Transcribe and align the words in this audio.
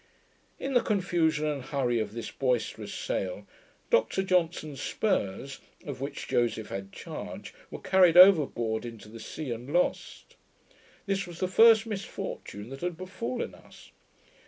In 0.57 0.73
the 0.73 0.81
confusion 0.81 1.45
and 1.45 1.61
hurry 1.61 1.99
of 1.99 2.13
this 2.13 2.31
boisterous 2.31 2.91
sail, 2.91 3.45
Dr 3.91 4.23
Johnson's 4.23 4.81
spurs, 4.81 5.59
of 5.85 6.01
which 6.01 6.27
Joseph 6.27 6.69
had 6.69 6.91
charge, 6.91 7.53
were 7.69 7.79
carried 7.81 8.17
over 8.17 8.47
board 8.47 8.83
into 8.83 9.09
the 9.09 9.19
sea, 9.19 9.51
and 9.51 9.71
lost. 9.71 10.37
This 11.05 11.27
was 11.27 11.39
the 11.39 11.47
first 11.47 11.85
misfortune 11.85 12.69
that 12.71 12.81
had 12.81 12.97
befallen 12.97 13.53
us. 13.53 13.91